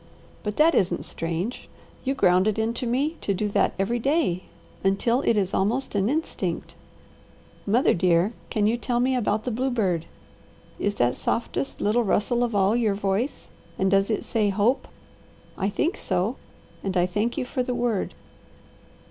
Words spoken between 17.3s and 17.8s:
you for the